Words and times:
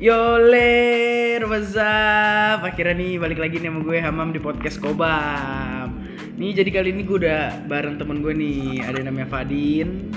Yoler, 0.00 1.44
what's 1.44 1.76
up? 1.76 2.64
Akhirnya 2.64 2.96
nih 2.96 3.12
balik 3.16 3.36
lagi 3.36 3.56
nih 3.56 3.68
sama 3.68 3.80
gue 3.80 3.98
Hamam 3.98 4.32
di 4.32 4.40
podcast 4.40 4.80
Kobam 4.80 5.92
Nih 6.34 6.56
jadi 6.56 6.72
kali 6.72 6.88
ini 6.90 7.04
gue 7.04 7.20
udah 7.20 7.68
bareng 7.68 7.94
temen 7.94 8.18
gue 8.18 8.32
nih 8.32 8.80
Ada 8.80 9.04
namanya 9.04 9.28
Fadin 9.28 10.08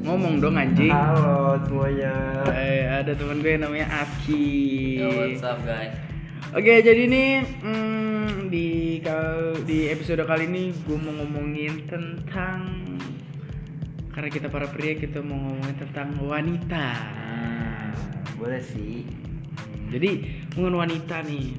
Ngomong 0.00 0.40
dong 0.40 0.56
anjing 0.56 0.88
Halo 0.88 1.60
semuanya. 1.62 2.16
eh, 2.48 2.88
Ada 2.90 3.12
temen 3.12 3.38
gue 3.38 3.50
yang 3.50 3.62
namanya 3.62 3.86
Aki 3.98 4.48
Yo, 4.96 5.08
what's 5.12 5.44
up 5.44 5.60
guys? 5.60 5.92
Oke 6.50 6.80
jadi 6.80 7.02
nih 7.06 7.30
hmm, 7.60 8.48
di, 8.48 8.68
kal- 8.98 9.60
di 9.62 9.86
episode 9.86 10.24
kali 10.24 10.48
ini 10.48 10.72
gue 10.74 10.96
mau 10.96 11.12
ngomongin 11.14 11.84
tentang 11.84 12.72
Karena 14.10 14.28
kita 14.28 14.48
para 14.48 14.64
pria 14.64 14.96
kita 14.96 15.20
mau 15.20 15.36
ngomongin 15.36 15.76
tentang 15.78 16.16
wanita 16.18 16.88
Hmm, 17.29 17.29
boleh 18.40 18.62
sih. 18.64 19.04
Jadi 19.90 20.10
ngomongin 20.54 20.76
wanita 20.86 21.26
nih 21.26 21.50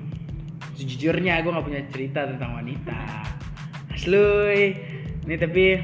Sejujurnya 0.80 1.44
gue 1.44 1.52
gak 1.52 1.68
punya 1.68 1.84
cerita 1.92 2.24
tentang 2.24 2.64
wanita 2.64 3.28
Asli 3.92 4.72
Nih 5.28 5.36
tapi 5.36 5.84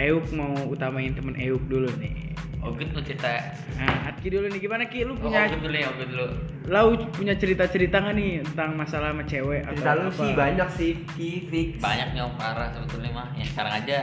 Euk 0.00 0.32
mau 0.32 0.56
utamain 0.64 1.12
temen 1.12 1.36
Euk 1.36 1.60
dulu 1.68 1.92
nih 2.00 2.28
Oh, 2.58 2.74
good 2.74 2.90
mau 2.90 2.98
cerita. 2.98 3.54
Nah 3.78 4.10
Atki 4.10 4.34
dulu 4.34 4.50
nih 4.50 4.58
gimana 4.58 4.90
Ki 4.90 5.06
lu 5.06 5.14
Oh, 5.14 5.30
punya 5.30 5.46
good 5.46 5.62
dulu 5.62 5.76
ya, 5.78 5.88
good 5.94 6.10
dulu. 6.10 6.26
Lau 6.66 6.90
punya 7.14 7.38
cerita-cerita 7.38 8.02
gak 8.02 8.18
nih 8.18 8.42
tentang 8.50 8.74
masalah 8.74 9.14
sama 9.14 9.22
cewek 9.22 9.62
atau 9.62 9.78
Cerita 9.78 9.92
lu 9.94 10.02
apa? 10.10 10.18
sih 10.18 10.30
banyak 10.34 10.68
sih, 10.74 10.90
Ki, 11.14 11.30
fix. 11.46 11.78
Banyak 11.78 12.18
nih 12.18 12.22
om 12.26 12.34
parah 12.34 12.74
sebetulnya 12.74 13.14
mah. 13.14 13.30
Ya 13.38 13.46
sekarang 13.46 13.72
aja 13.78 13.98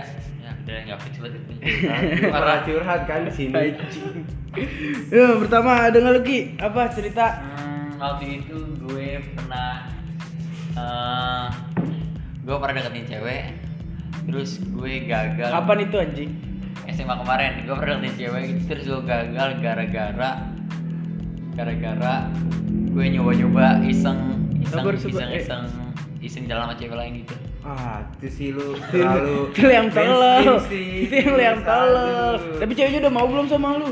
udah 0.65 0.77
nggak. 0.89 0.97
Lu 1.21 1.29
Parah 2.33 2.57
curhat 2.65 3.01
kan 3.05 3.29
di 3.29 3.31
sini. 3.31 3.53
Ya, 5.13 5.37
pertama 5.37 5.85
ada 5.85 5.97
nggak 6.01 6.13
lu 6.17 6.21
Ki? 6.25 6.39
Apa 6.57 6.89
cerita? 6.89 7.37
Hmm, 7.37 8.01
waktu 8.01 8.41
itu 8.41 8.57
gue 8.81 9.21
pernah 9.37 9.93
eh 10.75 11.47
gue 12.45 12.55
pernah 12.61 12.73
deketin 12.77 13.05
cewek 13.09 13.43
terus 14.27 14.59
gue 14.59 14.93
gagal 15.07 15.49
Kapan 15.49 15.77
itu 15.87 15.95
anjing? 15.97 16.31
SMA 16.91 17.15
kemarin 17.17 17.51
gue 17.63 17.75
pernah 17.75 17.95
deketin 18.01 18.15
cewek 18.19 18.43
terus 18.67 18.83
gue 18.85 19.01
gagal 19.07 19.49
gara-gara 19.63 20.31
gara-gara 21.55 22.15
gue 22.91 23.05
nyoba-nyoba 23.15 23.81
iseng 23.87 24.19
iseng 24.59 24.83
sabar, 24.83 24.93
iseng 24.99 25.29
eh. 25.31 25.39
iseng 25.39 25.63
iseng 26.19 26.43
jalan 26.51 26.67
sama 26.67 26.75
cewek 26.75 26.97
lain 26.99 27.13
gitu 27.23 27.35
Ah, 27.65 27.97
itu 28.13 28.27
sih 28.29 28.47
lu 28.51 28.77
terlalu 28.87 29.49
Itu 29.49 29.65
yang 29.67 29.89
tolol. 29.89 30.61
Itu 30.69 31.15
yang 31.15 31.33
yang 31.35 31.59
tolol. 31.59 32.37
Tapi 32.55 32.71
ceweknya 32.71 32.99
udah 33.01 33.13
mau 33.13 33.25
belum 33.25 33.45
sama 33.45 33.75
lu? 33.75 33.89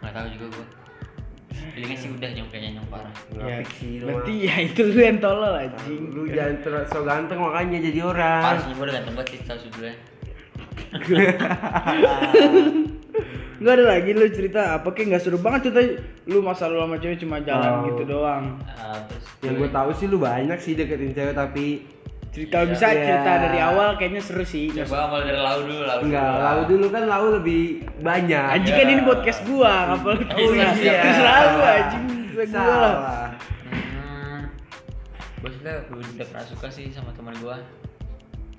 nggak 0.00 0.12
tahu 0.14 0.26
juga 0.30 0.46
gue 0.50 0.66
feelingnya 1.70 1.92
sih 1.94 2.08
udah 2.10 2.28
nyong 2.30 2.48
kayaknya 2.48 2.70
nyong 2.74 2.88
parah 2.88 3.12
Ya, 3.38 3.56
sih 3.70 4.00
berarti 4.00 4.32
ya 4.42 4.54
itu 4.62 4.80
lu 4.86 4.96
yang 4.98 5.18
tolol 5.18 5.52
anjing. 5.54 6.02
Lu 6.10 6.22
jangan 6.26 6.56
terlalu 6.58 6.86
so 6.86 7.00
ganteng 7.02 7.38
makanya 7.38 7.78
jadi 7.82 8.00
orang. 8.02 8.42
parah 8.42 8.60
sih 8.60 8.72
gue 8.72 8.80
udah 8.80 8.94
ganteng 8.94 9.14
banget 9.14 9.28
sih 9.30 9.40
tahu 9.42 9.58
sebelumnya 9.58 9.94
Enggak 13.60 13.74
ada 13.76 13.84
lagi 13.86 14.10
lu 14.10 14.24
cerita 14.26 14.60
apa 14.74 14.88
kayak 14.90 15.06
nggak 15.10 15.22
seru 15.22 15.38
banget 15.38 15.60
cerita 15.68 15.80
lu 16.26 16.40
masa 16.40 16.64
lu 16.66 16.78
sama 16.78 16.96
cewek 16.96 17.18
cuma 17.18 17.36
jalan 17.40 17.70
Oh. 17.70 17.84
gitu 17.86 18.02
doang. 18.06 18.56
Ah, 18.66 18.96
terus 19.04 19.24
Yang 19.40 19.54
gue 19.58 19.68
tahu 19.70 19.90
sih 19.94 20.06
lu 20.06 20.16
banyak 20.16 20.58
sih 20.58 20.72
deketin 20.72 21.12
cewek 21.12 21.34
tapi 21.34 21.84
Cerita 22.30 22.56
Iya. 22.56 22.68
bisa 22.68 22.86
Iya. 22.86 23.02
cerita 23.02 23.32
dari 23.40 23.58
awal 23.58 23.88
kayaknya 23.94 24.22
seru 24.22 24.44
sih. 24.44 24.70
coba 24.70 24.98
awal 25.04 25.20
dari 25.24 25.34
lau 25.36 25.58
dulu 25.60 25.82
lau 25.82 25.98
enggak, 26.00 26.22
dulu. 26.22 26.38
lau 26.40 26.60
dulu 26.64 26.86
kan 26.88 27.02
lau 27.04 27.26
lebih 27.34 27.62
banyak. 27.98 28.44
Anjing 28.52 28.70
kan 28.72 28.86
ini 28.88 29.02
podcast 29.02 29.40
gua, 29.44 29.72
ngapa 29.90 30.08
lu 30.08 30.22
Oh, 30.22 30.50
iya. 30.54 30.70
Terserah 31.00 31.36
lu 31.42 31.60
anjing, 31.60 32.04
gua 32.30 32.44
lah. 32.54 32.94
Hmm, 33.66 34.40
gue 35.36 35.50
suka 35.52 35.70
udah 35.90 36.24
pernah 36.24 36.46
suka 36.46 36.66
sih 36.68 36.86
sama 36.88 37.10
teman 37.12 37.34
gue 37.34 37.56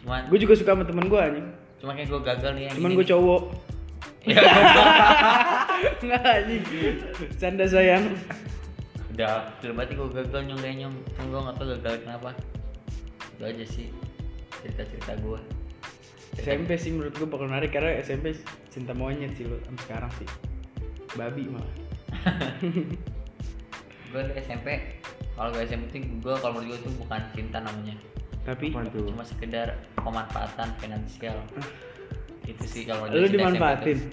cuman 0.02 0.22
Gue 0.28 0.40
juga 0.40 0.54
suka 0.54 0.72
sama 0.72 0.84
temen 0.84 1.06
gua 1.06 1.22
anjing. 1.26 1.48
cuma 1.78 1.92
kayak 1.94 2.08
gue 2.08 2.20
gagal 2.22 2.52
nih 2.54 2.64
Cuman 2.74 2.92
nih. 2.92 3.08
cowok. 3.08 3.44
ya 4.28 4.38
goblok. 4.38 4.86
Enggak 6.02 6.22
anjing. 6.28 6.64
Canda 7.38 7.66
sayang. 7.66 8.04
udah 9.12 9.34
udah 9.58 9.74
berarti 9.74 9.94
gue 9.94 10.08
gagal 10.14 10.42
nyong 10.44 10.60
kayak 10.60 10.76
nyong 10.78 10.96
gue 11.22 11.40
gak 11.42 11.56
tau 11.56 11.66
gagal 11.70 11.94
kenapa 12.02 12.30
itu 13.42 13.50
aja 13.50 13.66
sih 13.66 13.88
cerita 14.62 14.86
cerita 14.86 15.18
gue 15.18 15.42
SMP 16.38 16.78
sih 16.78 16.94
menurut 16.94 17.18
gue 17.18 17.26
bakal 17.26 17.50
menarik 17.50 17.74
karena 17.74 17.98
SMP 18.00 18.38
cinta 18.70 18.94
monyet 18.94 19.34
sih 19.36 19.44
lu 19.44 19.60
sampai 19.68 19.84
sekarang 19.84 20.12
sih. 20.16 20.28
Babi 21.20 21.44
malah. 21.52 21.76
gue 24.12 24.22
di 24.28 24.34
SMP 24.40 24.68
kalau 25.36 25.50
gue 25.52 25.64
SMP 25.68 25.92
tuh 25.92 26.00
gue 26.24 26.36
kalau 26.40 26.54
menurut 26.60 26.68
gue 26.72 26.78
itu 26.88 26.90
bukan 27.00 27.22
cinta 27.36 27.58
namanya 27.64 27.96
Tapi 28.48 28.72
cuma 28.72 29.24
sekedar 29.28 29.76
pemanfaatan 30.00 30.72
finansial 30.80 31.36
itu 32.48 32.64
sih 32.64 32.84
kalau 32.88 33.08
lu 33.12 33.28
dimanfaatin. 33.28 34.00
tuh. 34.02 34.12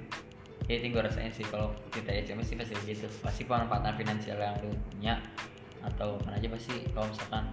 ya 0.71 0.75
itu 0.79 0.95
gue 0.95 1.03
rasain 1.03 1.33
sih 1.35 1.47
kalau 1.49 1.75
kita 1.91 2.13
SMP 2.23 2.47
sih 2.47 2.55
pasti 2.55 2.75
begitu 2.83 3.07
pasti 3.23 3.43
pemanfaatan 3.47 3.95
finansial 3.95 4.39
yang 4.39 4.55
lu 4.63 4.75
punya 4.95 5.19
atau 5.83 6.19
mana 6.27 6.39
aja 6.39 6.47
pasti 6.51 6.87
kalau 6.95 7.07
misalkan 7.11 7.45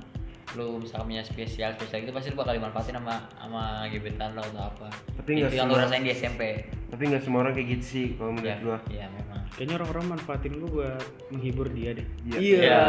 lu 0.56 0.80
misalkan 0.80 1.06
punya 1.08 1.22
spesial 1.22 1.70
spesial 1.72 2.00
itu 2.02 2.12
pasti 2.12 2.32
lu 2.32 2.38
bakal 2.38 2.56
dimanfaatin 2.56 2.96
sama 2.96 3.16
sama 3.36 3.64
gebetan 3.88 4.32
lo 4.32 4.42
atau 4.42 4.64
apa 4.66 4.88
Tapi 5.16 5.30
nggak 5.38 5.52
yang 5.52 5.68
lu 5.68 5.76
semua- 5.76 5.84
rasain 5.86 6.02
di 6.02 6.12
SMP 6.12 6.42
Tapi 6.88 7.02
nggak 7.06 7.22
semua 7.22 7.40
orang 7.42 7.54
kayak 7.54 7.68
gitu 7.72 7.86
sih 7.86 8.06
kalau 8.16 8.32
menurut 8.32 8.50
ya, 8.50 8.58
gua. 8.60 8.78
ya 8.88 9.06
memang 9.10 9.40
Kayaknya 9.52 9.76
orang-orang 9.78 10.06
manfaatin 10.10 10.54
gue 10.54 10.68
buat 10.68 11.00
menghibur 11.32 11.68
dia 11.70 11.96
deh. 11.96 12.04
Iya. 12.26 12.36
Iya. 12.36 12.60
Iya. 12.60 12.80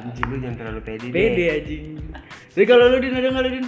Anjing. 0.00 0.24
Lu 0.24 0.36
jangan 0.38 0.56
terlalu 0.56 0.80
pede 0.80 1.04
deh. 1.04 1.12
Pede 1.12 1.44
anjing. 1.52 1.84
Jadi 2.50 2.64
kalau 2.64 2.84
lu 2.86 2.96
din 2.96 3.12
ada 3.12 3.28
nggak 3.28 3.44
lu 3.44 3.50
din? 3.52 3.66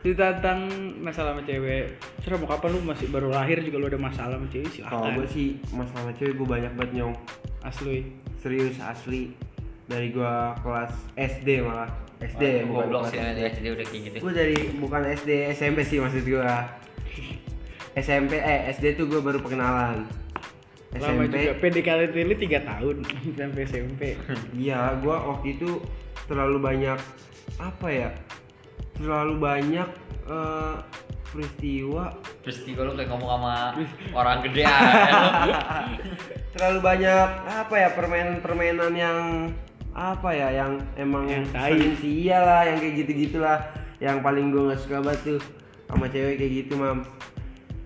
Cerita 0.00 0.24
tentang 0.38 0.60
masalah 0.96 1.34
sama 1.34 1.42
cewek. 1.44 1.84
Serah 2.20 2.38
mau 2.38 2.48
kapan 2.48 2.70
lu 2.72 2.80
masih 2.80 3.06
baru 3.10 3.28
lahir 3.28 3.58
juga 3.60 3.76
lu 3.76 3.86
ada 3.86 4.00
masalah 4.00 4.38
sama 4.38 4.48
cewek 4.48 4.70
sih. 4.70 4.80
Kalau 4.80 5.12
gue 5.12 5.26
sih 5.28 5.46
masalah 5.70 6.12
cewek 6.14 6.34
gue 6.34 6.46
banyak 6.46 6.72
banget 6.72 6.92
nyong. 6.94 7.14
asli. 7.60 7.96
Serius 8.38 8.78
asli. 8.78 9.34
Dari 9.86 10.10
gua 10.10 10.54
kelas 10.60 10.92
SD 11.14 11.62
malah. 11.62 11.90
SD 12.16 12.64
Wah, 12.72 12.82
goblok 12.82 13.08
kelas 13.08 13.12
sih 13.12 13.18
SD. 13.20 13.40
SD 13.60 13.66
udah 13.76 13.84
kayak 13.84 14.02
gitu 14.08 14.16
Gue 14.24 14.32
dari 14.32 14.58
bukan 14.80 15.02
SD 15.04 15.30
SMP 15.52 15.78
sih 15.84 15.98
maksud 16.00 16.24
gua. 16.26 16.64
SMP 17.96 18.40
eh 18.40 18.72
SD 18.76 18.96
tuh 18.98 19.08
gue 19.08 19.20
baru 19.24 19.40
perkenalan. 19.40 20.04
Lama 20.96 20.96
SMP 20.96 21.22
juga. 21.32 21.52
PDKT 21.60 22.00
lu 22.12 22.34
3 22.36 22.68
tahun 22.68 22.96
sampai 23.38 23.62
SMP. 23.68 24.02
Iya, 24.56 24.96
gua 25.00 25.36
waktu 25.36 25.60
itu 25.60 25.80
terlalu 26.26 26.58
banyak 26.60 26.98
apa 27.60 27.88
ya? 27.88 28.10
Terlalu 28.96 29.34
banyak 29.38 29.88
eh, 30.26 30.76
peristiwa, 31.36 32.16
terus 32.40 32.64
tiba 32.64 32.88
lu 32.88 32.96
kayak 32.96 33.12
ngomong 33.12 33.28
sama 33.28 33.54
orang 34.18 34.40
gede 34.40 34.64
aja 34.64 35.12
terlalu 36.56 36.78
banyak 36.80 37.28
apa 37.44 37.74
ya 37.76 37.88
permainan-permainan 37.92 38.92
yang 38.96 39.18
apa 39.96 40.28
ya 40.28 40.48
yang 40.52 40.76
emang 40.94 41.24
Yang 41.24 41.56
tai. 41.56 41.72
sering 41.72 41.96
sia 41.96 42.38
lah, 42.38 42.62
yang 42.68 42.76
kayak 42.76 42.94
gitu-gitulah. 43.00 43.58
Yang 43.96 44.16
paling 44.20 44.46
gua 44.52 44.62
nggak 44.68 44.80
suka 44.84 44.96
banget 45.00 45.20
tuh 45.24 45.40
sama 45.88 46.04
cewek 46.06 46.36
kayak 46.36 46.52
gitu, 46.52 46.72
Mam. 46.76 47.00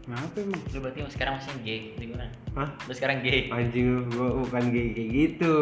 Kenapa 0.02 0.36
emang? 0.42 0.58
lu 0.58 0.78
berarti 0.82 0.98
sekarang 1.06 1.34
masih 1.38 1.54
gay 1.62 1.80
di 1.94 2.04
gimana 2.10 2.26
Hah? 2.58 2.66
lu 2.82 2.90
sekarang 2.90 3.22
gay 3.22 3.46
Anjing 3.46 3.86
lu, 3.94 4.00
gua 4.10 4.28
bukan 4.42 4.62
kayak 4.74 4.90
kayak 4.98 5.08
gitu. 5.14 5.54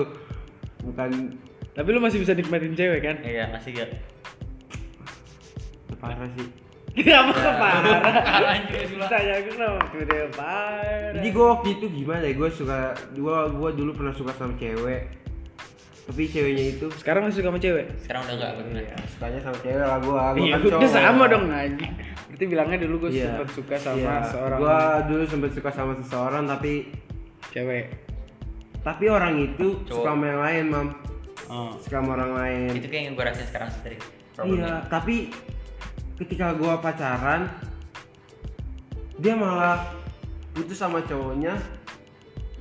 Bukan 0.88 1.10
Tapi 1.76 1.88
lu 1.92 2.00
masih 2.00 2.19
bisa 2.25 2.32
nikmatin 2.32 2.72
cewek 2.72 3.00
kan? 3.04 3.16
iya 3.20 3.53
masih 3.53 3.76
gak 3.76 3.92
parah 5.98 6.31
sih. 6.32 6.48
Kenapa 6.97 7.31
parah? 7.34 8.50
anjir 8.54 8.87
gila 8.87 9.06
Tanya 9.06 9.34
gue 9.42 9.53
kenapa 9.53 9.82
tiba-tiba 9.92 10.28
parah? 10.32 11.12
Jadi 11.14 11.28
gue 11.28 11.44
waktu 11.44 11.69
itu 11.75 11.87
gimana 11.93 12.22
ya? 12.25 12.32
Gue 12.34 12.50
suka, 12.50 12.78
gue 13.12 13.37
gua 13.52 13.70
dulu 13.75 13.90
pernah 13.93 14.14
suka 14.14 14.32
sama 14.34 14.55
cewek. 14.56 15.11
Tapi 16.08 16.25
ceweknya 16.25 16.64
itu 16.72 16.87
sekarang 16.96 17.28
masih 17.28 17.37
suka 17.38 17.49
sama 17.49 17.60
cewek? 17.60 17.87
sekarang 18.00 18.22
udah 18.25 18.34
enggak 18.34 18.52
bener 18.58 18.82
sukanya 19.06 19.40
sama 19.44 19.56
cewek 19.58 19.76
lah 19.78 19.99
gue. 19.99 20.08
Gue 20.08 20.40
Iya, 20.40 20.55
kan 20.55 20.60
udah 20.72 20.90
sama 20.90 21.25
dong 21.26 21.44
anjing. 21.46 21.93
Berarti 22.26 22.44
bilangnya 22.46 22.78
dulu 22.81 22.94
gue 22.99 23.10
Iya. 23.12 23.25
sempat 23.28 23.49
suka 23.52 23.76
sama 23.76 23.99
Iya. 23.99 24.14
seorang 24.26 24.58
Gue 24.58 24.78
dulu 25.06 25.22
sempat 25.26 25.50
suka 25.52 25.70
sama 25.70 25.93
seseorang 25.94 26.44
tapi 26.44 26.72
cewek. 27.50 27.87
tapi 28.78 29.05
orang 29.06 29.34
itu 29.37 29.66
Cowok. 29.84 29.90
suka 29.90 30.08
sama 30.08 30.25
yang 30.25 30.40
lain, 30.40 30.64
mam. 30.66 30.88
Oh. 31.46 31.70
Suka 31.76 31.96
sama 31.99 32.10
orang 32.14 32.32
lain. 32.34 32.69
itu 32.72 32.87
kayak 32.87 33.05
yang 33.05 33.14
gue 33.14 33.25
rasain 33.26 33.46
sekarang 33.46 33.69
sih 33.69 33.81
tadi 33.82 33.96
Iya, 34.49 34.72
tapi 34.88 35.16
ketika 36.16 36.46
gue 36.52 36.72
pacaran, 36.78 37.52
dia 39.14 39.34
malah 39.34 39.82
putus 40.50 40.75
sama 40.75 41.02
cowoknya 41.02 41.58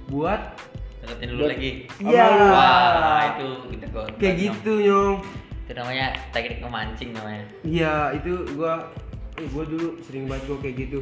buat 0.07 0.41
deketin 0.99 1.29
dulu 1.31 1.43
lagi 1.47 1.71
Iya. 1.97 2.25
wah 2.43 3.16
kayak 4.17 4.35
gitu 4.39 4.71
nyong. 4.77 5.15
itu 5.63 5.73
namanya 5.73 6.15
teknik 6.31 6.59
memancing 6.59 7.11
namanya. 7.11 7.43
Iya 7.61 8.15
itu 8.15 8.31
gua 8.55 8.87
eh 9.35 9.47
gua 9.51 9.63
dulu 9.63 9.99
sering 10.01 10.25
banget 10.25 10.43
gua 10.45 10.57
kayak 10.59 10.75
gitu. 10.81 10.99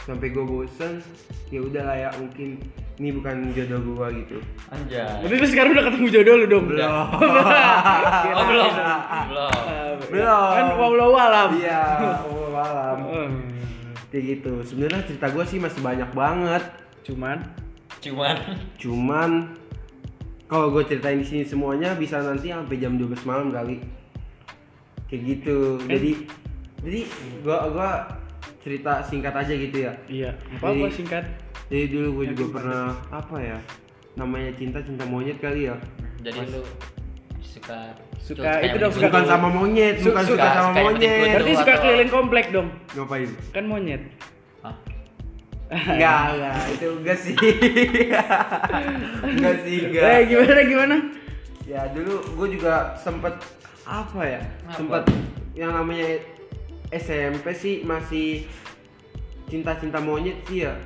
Sampai 0.00 0.30
gua 0.30 0.44
bosen 0.44 1.02
ya 1.48 1.58
udahlah 1.58 1.96
ya 1.96 2.08
mungkin 2.14 2.62
ini 2.96 3.10
bukan 3.12 3.50
jodoh 3.50 3.82
gua 3.92 4.06
gitu. 4.08 4.38
Anjay. 4.70 5.02
Berarti 5.20 5.34
lu 5.36 5.46
sekarang 5.46 5.70
udah 5.74 5.84
ketemu 5.84 6.06
jodoh 6.08 6.34
lu 6.34 6.46
dong? 6.46 6.64
belum. 6.70 6.86
Oh 8.36 8.44
belum. 8.46 8.72
Belum. 9.26 9.96
belum 10.06 10.50
Kan 10.54 10.66
walau 10.76 11.12
alam. 11.12 11.48
iya 11.58 11.82
Allah 12.22 12.50
malam 12.54 12.98
Eh, 13.10 13.30
kayak 14.08 14.24
gitu. 14.38 14.52
Sebenarnya 14.62 15.02
cerita 15.02 15.26
gua 15.28 15.42
sih 15.42 15.58
masih 15.58 15.82
banyak 15.82 16.10
banget. 16.14 16.62
Cuman? 17.02 17.42
Cuman. 17.98 18.36
Cuman 18.78 19.30
kalau 20.46 20.70
gue 20.70 20.82
ceritain 20.84 21.16
di 21.16 21.26
sini 21.26 21.42
semuanya 21.42 21.92
bisa 21.92 22.18
nanti 22.18 22.48
sampai 22.48 22.76
jam 22.76 22.94
12 22.94 23.18
malam 23.22 23.50
kali 23.50 23.82
kayak 25.06 25.22
gitu 25.24 25.78
jadi 25.82 26.10
jadi 26.80 27.00
gua 27.40 27.58
gua 27.68 27.90
cerita 28.60 28.98
singkat 29.00 29.30
aja 29.32 29.52
gitu 29.52 29.76
ya 29.80 29.92
iya, 30.06 30.30
apa 30.52 30.66
apa 30.66 30.86
Jadi- 30.86 30.96
singkat. 30.96 31.24
jadi 31.66 31.84
dulu 31.88 32.08
gue 32.16 32.26
juga 32.32 32.44
pernah 32.52 32.82
apa 33.08 33.36
ya 33.38 33.58
namanya 34.14 34.50
cinta 34.52 34.78
cinta 34.80 35.02
monyet 35.04 35.38
kali 35.38 35.66
ya 35.66 35.76
jadi 36.20 36.40
lu 36.48 36.62
suka 37.40 37.94
Suka 38.16 38.58
itu 38.58 38.74
dong, 38.76 38.90
begitu. 38.90 38.98
suka 38.98 39.06
bukan 39.08 39.24
sama 39.24 39.48
monyet 39.48 39.94
bukan 40.00 40.18
suka- 40.20 40.26
suka 40.26 40.46
sama 40.52 40.68
suka 40.68 40.82
monyet 40.84 41.30
Berarti 41.32 41.52
suka 41.56 41.74
keliling 41.76 42.10
komplek 42.10 42.46
dong. 42.50 42.68
ngapain 42.90 43.30
Kan 43.52 43.64
monyet. 43.64 44.02
Hah? 44.60 44.74
Enggak 45.70 46.20
enggak. 46.34 46.56
Itu 46.74 46.86
enggak 47.02 47.18
sih. 47.18 47.34
Enggak 49.26 49.56
sih 49.66 49.76
enggak. 49.90 50.04
Eh 50.06 50.20
gimana 50.30 50.62
gimana? 50.64 50.96
ya 51.66 51.82
dulu 51.90 52.22
gue 52.38 52.48
juga 52.54 52.94
sempet 52.94 53.34
apa 53.82 54.22
ya? 54.22 54.38
Apa? 54.70 54.74
sempet 54.78 55.02
yang 55.58 55.74
namanya 55.74 56.22
SMP 56.94 57.50
sih 57.58 57.82
masih 57.82 58.46
cinta-cinta 59.50 59.98
monyet 59.98 60.38
sih 60.46 60.62
ya. 60.62 60.78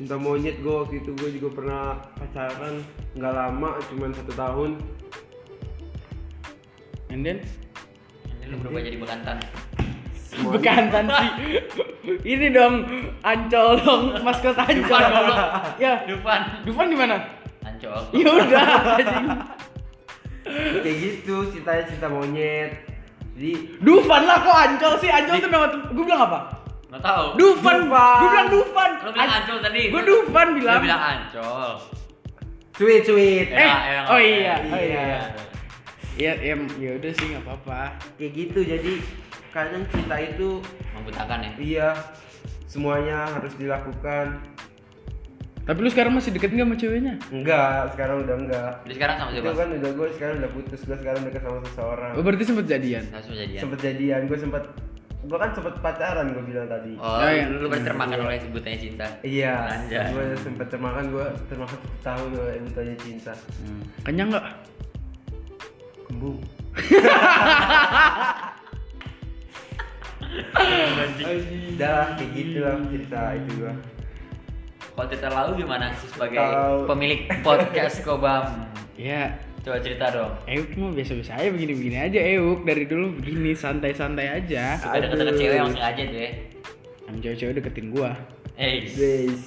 Cinta 0.00 0.16
monyet 0.16 0.64
gue 0.64 0.72
waktu 0.72 1.04
itu. 1.04 1.12
Gue 1.12 1.28
juga 1.36 1.60
pernah 1.60 1.84
pacaran 2.16 2.80
nggak 3.12 3.34
lama 3.36 3.76
cuman 3.92 4.10
satu 4.16 4.32
tahun. 4.32 4.70
And 7.12 7.20
then? 7.20 7.38
Ini 8.40 8.48
lu 8.48 8.56
berubah 8.64 8.80
jadi 8.80 8.96
bekantan. 8.96 9.38
Semuanya- 10.34 10.52
bekantan 10.52 11.04
sih. 11.08 11.30
Ini 12.26 12.46
dong 12.50 12.74
Ancol 13.20 13.68
dong, 13.78 14.02
maskot 14.20 14.54
Ancol. 14.54 14.82
Dufan 14.82 15.06
ya, 15.78 16.02
Dufan. 16.04 16.40
Dufan 16.62 16.86
di 16.88 16.96
mana? 16.96 17.16
Ancol. 17.62 18.00
Ya 18.12 18.28
udah, 18.28 18.66
anjing. 18.98 19.26
kayak 20.76 20.96
gitu 21.00 21.36
cintanya 21.48 21.82
cinta 21.84 22.04
monyet 22.04 22.68
jadi 23.32 23.80
Dufan 23.80 24.22
lah 24.22 24.38
kok 24.38 24.52
Ancol 24.54 24.94
sih? 24.98 25.08
Ancol 25.08 25.38
tuh 25.38 25.48
nama 25.48 25.66
gue 25.70 26.04
bilang 26.04 26.22
apa? 26.24 26.38
Nggak 26.88 27.02
tahu. 27.02 27.24
Dufan. 27.34 27.76
Dufan. 27.84 28.18
Gue 28.20 28.28
bilang 28.28 28.48
Dufan. 28.48 28.90
Lu 29.00 29.10
bilang 29.10 29.32
Ancol 29.32 29.58
tadi. 29.60 29.82
Gue 29.88 30.02
Dufan 30.04 30.46
bilang. 30.52 30.80
bilang 30.80 31.02
Ancol. 31.02 31.70
sweet 32.74 33.02
sweet 33.02 33.48
Eh, 33.48 33.70
oh 34.04 34.18
iya, 34.18 34.54
oh 34.66 34.78
iya. 34.78 35.00
iya. 35.00 35.18
Iya, 36.14 36.32
ya, 36.40 36.54
ya 36.76 36.90
udah 36.94 37.10
sih 37.12 37.26
nggak 37.28 37.42
apa-apa. 37.42 37.98
kayak 38.14 38.32
gitu 38.32 38.62
jadi 38.62 38.92
kadang 39.54 39.86
cinta 39.86 40.16
itu 40.18 40.58
Membutakan 40.92 41.38
ya. 41.40 41.50
iya 41.56 41.88
semuanya 42.66 43.30
harus 43.30 43.54
dilakukan 43.54 44.42
Tapi 45.64 45.78
lu 45.78 45.88
sekarang 45.88 46.12
masih 46.12 46.28
deket 46.28 46.50
nggak 46.50 46.66
sama 46.66 46.76
ceweknya? 46.76 47.14
enggak 47.30 47.94
sekarang 47.94 48.16
udah 48.20 48.36
enggak 48.36 48.70
Lu 48.82 48.92
sekarang 48.92 49.16
sama 49.16 49.30
itu 49.30 49.40
siapa? 49.40 49.56
kan 49.56 49.68
udah 49.72 49.90
gue 49.92 50.08
sekarang 50.12 50.34
udah 50.36 50.50
putus 50.50 50.80
gue 50.82 50.96
sekarang 50.98 51.20
deket 51.22 51.40
sama 51.40 51.58
seseorang 51.64 52.12
Oh, 52.12 52.22
berarti 52.22 52.44
sempet 52.44 52.66
jadian. 52.66 53.04
Langsung 53.08 53.32
jadian. 53.32 53.60
sempet 53.62 53.78
jadian 53.80 54.20
gue 54.26 54.36
sempet 54.36 54.64
gue 55.24 55.38
kan 55.40 55.50
sempet 55.50 55.74
pacaran 55.80 56.26
gue 56.28 56.44
bilang 56.44 56.68
tadi 56.68 56.92
Oh, 56.96 57.16
Oh, 57.16 57.24
iya. 57.24 57.48
lu 57.48 57.64
termakan 57.70 58.18
oleh 58.20 58.36
sebutannya 58.36 58.76
cinta. 58.76 59.06
iya 59.22 59.54
Anjay. 59.72 60.10
gue 60.10 60.24
sempet 60.36 60.66
termakan 60.68 61.04
gue 61.08 61.26
termakan 61.48 61.78
satu 61.78 61.96
tahun 62.02 62.26
gue 62.28 62.46
ditanya 62.66 62.96
cinta 62.98 63.32
Kenyang 64.02 64.28
nggak? 64.30 64.46
kembung 66.04 66.38
Dah 71.74 72.14
kayak 72.14 72.30
gitu 72.34 72.58
lah 72.60 72.78
cerita 72.86 73.20
itu 73.34 73.50
gua. 73.58 73.74
Kalau 74.94 75.06
cerita 75.10 75.28
lalu 75.28 75.50
gimana 75.62 75.90
sih 75.96 76.08
sebagai 76.10 76.38
Kalau- 76.38 76.86
pemilik 76.86 77.20
podcast 77.42 77.96
Kobam? 78.02 78.46
Ya, 78.94 79.34
Coba 79.64 79.80
cerita 79.80 80.12
dong. 80.12 80.28
Euk 80.44 80.76
mah 80.76 80.92
biasa-biasa 80.92 81.40
aja 81.40 81.48
begini-begini 81.48 81.96
aja 81.96 82.20
Euk 82.36 82.68
dari 82.68 82.84
dulu 82.84 83.16
begini 83.16 83.56
santai-santai 83.56 84.44
aja. 84.44 84.76
Suka 84.76 85.00
deket-deket 85.00 85.34
cewek 85.40 85.56
yang 85.56 85.70
sengaja 85.72 86.02
tuh 86.04 86.18
ya. 86.20 86.30
Yang 87.08 87.16
cewek-cewek 87.24 87.54
deketin 87.58 87.86
gua. 87.88 88.12
Eh, 88.54 88.84
Guys, 88.92 89.44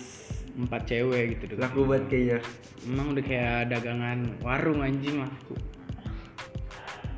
Empat 0.58 0.90
cewek 0.90 1.38
gitu 1.38 1.54
deketin 1.54 1.62
laku 1.62 1.86
banget 1.86 2.04
kayaknya. 2.10 2.38
Emang 2.82 3.08
udah 3.14 3.24
kayak 3.24 3.60
dagangan 3.70 4.20
warung 4.42 4.82
anjing 4.82 5.22
lah. 5.22 5.32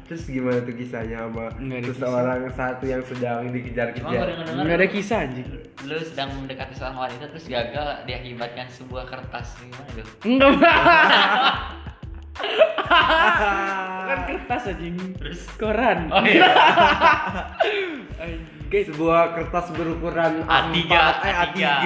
Terus 0.09 0.25
gimana 0.25 0.57
tuh 0.65 0.73
kisahnya 0.73 1.29
sama 1.29 1.53
seseorang 1.61 2.49
satu 2.57 2.89
yang 2.89 3.05
sedang 3.05 3.53
dikejar-kejar? 3.53 4.25
Nggak 4.57 4.77
ada 4.81 4.87
kisah 4.89 5.29
anjing. 5.29 5.45
lu 5.85 5.95
sedang 6.01 6.33
mendekati 6.33 6.73
seorang 6.75 6.97
wanita 7.07 7.29
terus 7.29 7.45
gagal 7.45 8.03
diakibatkan 8.09 8.65
sebuah 8.73 9.05
kertas 9.05 9.53
gimana 9.61 9.85
tuh? 9.93 10.05
Enggak 10.25 10.49
Kan 14.09 14.19
kertas 14.25 14.73
anjing. 14.73 14.97
Terus? 15.21 15.45
koran. 15.61 16.09
Oh 16.09 16.25
iya. 16.25 16.49
Guys, 18.73 18.89
Sebuah 18.89 19.37
kertas 19.37 19.69
berukuran 19.77 20.41
A3, 20.45 20.73
A4, 20.89 21.13
eh 21.21 21.33
A3. 21.37 21.57
A3. 21.61 21.85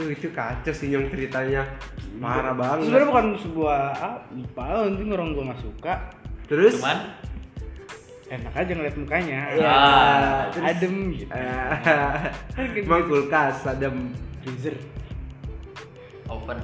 Ah. 0.00 0.02
Aduh 0.02 0.08
itu 0.10 0.26
kacau 0.32 0.72
sih 0.72 0.88
yang 0.88 1.04
ceritanya. 1.12 1.68
Parah 2.16 2.56
banget. 2.56 2.88
Sebenarnya 2.88 3.08
bukan 3.08 3.26
sebuah 3.36 3.80
apa, 3.92 4.64
nanti 4.88 5.02
orang 5.06 5.28
gua 5.30 5.44
nggak 5.52 5.60
suka. 5.60 5.94
Terus 6.48 6.80
Cuman 6.80 6.98
Enak 8.30 8.54
aja 8.54 8.72
ngeliat 8.72 8.94
mukanya. 8.94 9.38
Ya, 9.52 9.66
Ah, 9.66 10.40
terus- 10.54 10.62
Adem 10.70 10.94
gitu. 11.12 11.34
Eh, 11.34 12.78
Emang 12.78 13.02
kulkas 13.04 13.66
adem 13.66 14.14
Freezer. 14.40 14.78
open. 16.24 16.62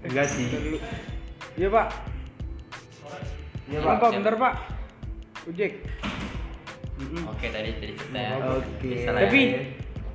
enggak 0.00 0.24
sih. 0.24 0.48
Iya 1.54 1.68
pak. 1.68 1.86
Iya, 3.68 3.78
Pak. 3.84 3.94
Pak. 4.00 4.10
bentar 4.10 4.34
pak. 4.40 4.54
Ojek. 5.46 5.72
Oke 7.28 7.46
tadi 7.52 7.70
tadi 7.76 7.92
cerita 7.92 8.16
ya. 8.16 8.32
Oke. 8.56 8.88
Ya. 9.04 9.12
Tapi 9.12 9.40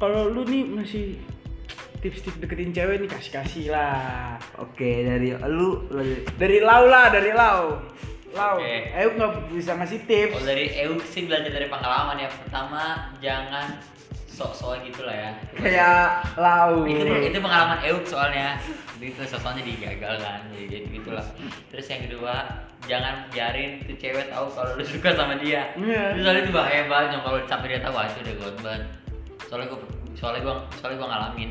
kalau 0.01 0.33
lu 0.33 0.41
nih 0.43 0.65
masih 0.65 1.21
tips-tips 2.05 2.37
deketin 2.37 2.69
cewek 2.69 3.01
nih 3.01 3.09
kasih-kasih 3.09 3.73
lah. 3.73 4.37
Oke, 4.61 5.01
dari 5.01 5.33
lu 5.49 5.89
lu- 5.89 6.21
Dari 6.37 6.61
Lau 6.61 6.85
lah, 6.85 7.09
dari 7.09 7.33
Lau. 7.33 7.81
Lau. 8.29 8.55
Oke. 8.61 8.93
Ayo 8.93 9.17
nggak 9.17 9.31
bisa 9.49 9.73
ngasih 9.73 10.05
tips. 10.05 10.37
Kalau 10.37 10.45
dari 10.45 10.65
Euk 10.77 11.01
sih 11.01 11.25
belajar 11.25 11.49
dari 11.49 11.65
pengalaman 11.65 12.19
ya. 12.19 12.29
Pertama 12.29 12.81
jangan 13.17 13.73
sok-sok 14.27 14.83
gitu 14.83 15.01
lah 15.01 15.15
ya. 15.15 15.31
kayak 15.55 16.35
lau. 16.35 16.83
itu, 16.83 17.07
itu 17.31 17.39
pengalaman 17.39 17.79
Euk 17.81 18.03
soalnya 18.03 18.59
jadi 18.99 19.07
itu 19.07 19.23
soalnya 19.31 19.63
digagal 19.63 20.19
kan 20.19 20.43
jadi 20.51 20.91
gitulah 20.91 21.23
terus 21.71 21.87
yang 21.87 22.03
kedua 22.03 22.43
jangan 22.83 23.31
biarin 23.31 23.79
tuh 23.87 23.95
cewek 23.95 24.27
tahu 24.27 24.51
kalau 24.51 24.75
lu 24.75 24.83
suka 24.83 25.15
sama 25.15 25.39
dia 25.39 25.71
Iya. 25.79 26.11
Itu 26.11 26.27
soalnya 26.27 26.41
itu 26.43 26.51
bahaya 26.51 26.83
banget 26.83 27.23
kalau 27.23 27.39
sampai 27.47 27.67
dia 27.71 27.79
tahu 27.79 27.95
ah, 27.95 28.05
itu 28.11 28.19
udah 28.27 28.35
banget 28.59 28.83
soalnya 29.47 29.67
gua 29.71 29.79
soalnya 30.19 30.41
gua 30.43 30.55
soalnya 30.75 30.97
gua 30.99 31.09
ngalamin 31.15 31.49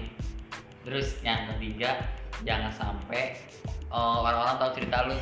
terus 0.84 1.16
yang 1.20 1.48
ketiga 1.50 1.96
jangan 2.42 2.70
sampai 2.70 3.34
eh, 3.66 4.16
orang-orang 4.20 4.54
tahu 4.56 4.70
cerita 4.74 4.96
lu 5.04 5.16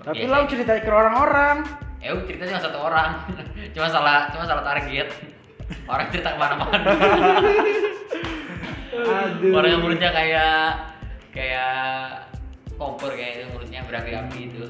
Tapi 0.00 0.16
Biasanya- 0.18 0.32
Lau 0.32 0.44
cerita 0.46 0.72
ke 0.76 0.88
orang-orang. 0.90 1.56
Euk 2.00 2.24
cerita 2.24 2.44
cuma 2.46 2.56
satu 2.58 2.78
orang 2.80 3.10
cuma 3.76 3.86
salah 3.86 4.32
cuma 4.32 4.44
salah 4.44 4.64
target 4.64 5.12
orang 5.84 6.08
cerita 6.08 6.32
ke 6.32 6.38
mana-mana 6.38 6.80
Aduh. 8.90 9.52
orang 9.54 9.70
yang 9.70 9.82
mulutnya 9.82 10.10
kayak 10.10 10.56
kayak 11.30 11.74
kompor 12.74 13.12
kayak 13.12 13.32
itu 13.36 13.44
mulutnya 13.48 13.80
berapi-api 13.84 14.38
itu 14.46 14.64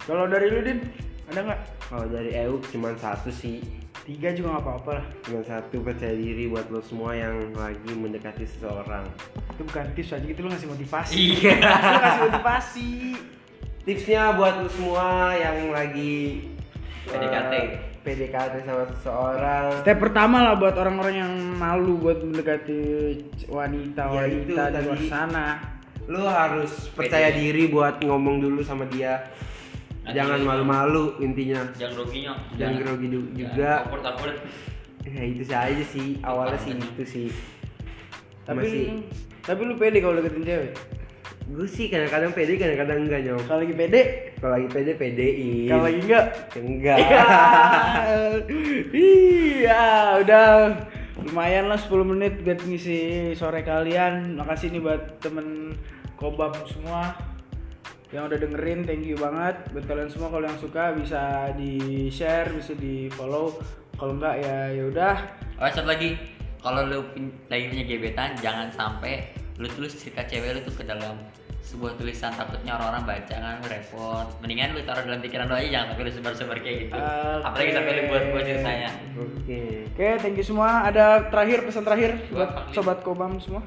Kalau 0.00 0.24
dari 0.24 0.48
lu 0.48 0.62
Din, 0.62 0.80
ada 1.26 1.40
nggak? 1.42 1.60
Kalau 1.84 2.06
dari 2.06 2.30
Euk 2.38 2.64
cuma 2.70 2.94
satu 2.94 3.28
sih. 3.28 3.60
Tiga 4.08 4.32
juga 4.32 4.56
nggak 4.56 4.64
apa-apa 4.64 4.90
lah. 4.96 5.06
Satu 5.44 5.84
percaya 5.84 6.16
diri 6.16 6.48
buat 6.48 6.64
lo 6.72 6.80
semua 6.80 7.12
yang 7.12 7.52
lagi 7.52 7.92
mendekati 7.92 8.48
seseorang. 8.48 9.04
Itu 9.52 9.68
bukan 9.68 9.84
tips 9.92 10.16
aja 10.16 10.24
gitu 10.24 10.40
lu 10.40 10.48
ngasih 10.48 10.68
motivasi. 10.72 11.12
iya 11.12 11.60
lu 11.60 11.96
ngasih 12.00 12.22
motivasi. 12.32 12.90
Tipsnya 13.84 14.32
buat 14.32 14.64
lo 14.64 14.68
semua 14.72 15.36
yang 15.36 15.76
lagi 15.76 16.40
PDKT. 17.04 17.52
eh, 17.52 17.66
PDKT 18.00 18.54
sama 18.64 18.88
seseorang. 18.96 19.84
Step 19.84 19.98
pertama 20.00 20.36
lah 20.40 20.54
buat 20.56 20.72
orang-orang 20.80 21.14
yang 21.28 21.32
malu 21.60 22.00
buat 22.00 22.24
mendekati 22.24 22.80
Ya, 22.80 23.44
wanita-wanita 23.44 24.32
itu 24.32 24.56
di 24.56 24.80
luar 24.88 25.00
sana. 25.04 25.46
Lo 26.08 26.24
harus 26.24 26.88
percaya 26.96 27.28
Pede. 27.28 27.44
diri 27.44 27.68
buat 27.68 28.00
ngomong 28.00 28.40
dulu 28.40 28.64
sama 28.64 28.88
dia. 28.88 29.20
Nanti 30.08 30.16
Jangan 30.16 30.40
malu-malu 30.40 31.20
intinya. 31.20 31.60
jangan 31.74 31.92
groginya 31.94 32.32
Jangan 32.56 32.74
grogi 32.78 33.06
ju- 33.06 33.28
juga. 33.34 33.84
kompor 33.84 34.00
kompor 34.02 34.28
Ya 35.04 35.20
itu 35.22 35.42
sih 35.42 35.52
aja 35.54 35.84
sih. 35.86 36.08
Awalnya 36.18 36.56
sih 36.58 36.72
gitu 36.74 37.02
sih. 37.04 37.28
Tapi 38.42 38.60
Masih. 38.62 39.04
tapi 39.42 39.60
lu 39.62 39.76
pede 39.76 40.00
kalau 40.00 40.16
deketin 40.16 40.42
cewek. 40.42 40.72
gue 41.46 41.64
sih 41.64 41.88
kadang-kadang 41.88 42.28
pede 42.30 42.56
kadang-kadang 42.56 42.98
enggak 43.02 43.20
nyok 43.22 43.40
Kalau 43.42 43.60
lagi 43.62 43.72
pede, 43.72 44.00
kalau 44.36 44.52
lagi 44.54 44.68
pede 44.68 44.92
pedein 44.94 45.64
kalau 45.66 45.84
lagi 45.86 46.00
enggak 46.02 46.24
enggak 46.54 46.98
Iya. 46.98 47.20
Iya, 48.92 49.84
udah 50.18 50.46
lumayan 51.18 51.66
lah 51.66 51.76
10 51.76 51.88
menit 52.06 52.40
buat 52.40 52.60
ngisi 52.60 52.98
sore 53.32 53.60
kalian. 53.62 54.36
Makasih 54.36 54.70
nih 54.70 54.82
buat 54.82 55.18
temen 55.18 55.72
kobab 56.14 56.52
semua 56.66 57.12
yang 58.08 58.24
udah 58.24 58.38
dengerin, 58.40 58.88
thank 58.88 59.04
you 59.04 59.16
banget. 59.20 59.56
Buat 59.76 59.84
kalian 59.84 60.08
semua 60.08 60.32
kalau 60.32 60.48
yang 60.48 60.56
suka 60.56 60.96
bisa 60.96 61.52
di 61.52 62.08
share, 62.08 62.48
bisa 62.56 62.72
di 62.72 63.12
follow. 63.12 63.60
Kalau 64.00 64.16
enggak 64.16 64.40
ya 64.40 64.72
ya 64.72 64.82
udah. 64.88 65.16
Oh 65.60 65.68
satu 65.68 65.90
lagi, 65.90 66.16
kalau 66.64 66.88
lu 66.88 67.04
lagi 67.52 67.64
punya 67.68 67.84
gebetan, 67.84 68.32
jangan 68.40 68.72
sampai 68.72 69.28
lu 69.58 69.68
tulis 69.68 69.92
cerita 69.92 70.24
cewek 70.24 70.56
lu 70.56 70.60
tuh 70.64 70.72
ke 70.80 70.84
dalam 70.86 71.18
sebuah 71.68 72.00
tulisan 72.00 72.32
takutnya 72.32 72.80
orang-orang 72.80 73.04
baca 73.04 73.34
kan 73.36 73.60
repot. 73.60 74.26
Mendingan 74.40 74.72
lu 74.72 74.80
taruh 74.88 75.04
dalam 75.04 75.20
pikiran 75.20 75.44
lu 75.44 75.54
aja 75.60 75.68
jangan 75.68 75.86
sampai 75.92 76.04
lu 76.08 76.12
sebar-sebar 76.16 76.58
kayak 76.64 76.76
gitu. 76.88 76.96
Oke. 76.96 77.44
Apalagi 77.44 77.70
sampai 77.76 77.92
lu 77.92 78.02
buat 78.08 78.24
buat 78.32 78.44
ceritanya. 78.48 78.90
oke 79.20 79.60
Oke, 79.92 80.08
thank 80.24 80.36
you 80.40 80.46
semua. 80.46 80.88
Ada 80.88 81.28
terakhir 81.28 81.68
pesan 81.68 81.84
terakhir 81.84 82.10
buat 82.32 82.72
sobat 82.72 83.04
kobam 83.04 83.36
semua. 83.36 83.60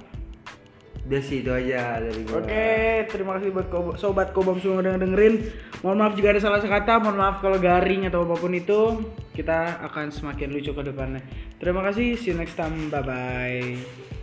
Udah 1.01 1.21
sih 1.25 1.41
itu 1.41 1.49
aja 1.49 1.97
dari 1.97 2.21
gue 2.23 2.37
Oke, 2.45 2.77
terima 3.09 3.35
kasih 3.35 3.49
buat 3.49 3.67
sobat 3.97 4.31
Kobam 4.31 4.61
semua 4.61 4.85
udah 4.85 5.01
dengerin. 5.01 5.49
Mohon 5.81 5.97
maaf 5.97 6.13
jika 6.13 6.29
ada 6.29 6.41
salah 6.41 6.61
kata, 6.61 7.01
mohon 7.01 7.17
maaf 7.17 7.41
kalau 7.41 7.57
garing 7.57 8.05
atau 8.05 8.21
apa 8.21 8.37
pun 8.37 8.53
itu. 8.53 9.01
Kita 9.33 9.81
akan 9.89 10.13
semakin 10.13 10.53
lucu 10.53 10.71
ke 10.71 10.83
depannya. 10.85 11.25
Terima 11.57 11.81
kasih, 11.81 12.15
see 12.15 12.31
you 12.31 12.37
next 12.37 12.53
time. 12.53 12.93
Bye 12.93 13.01
bye. 13.01 14.20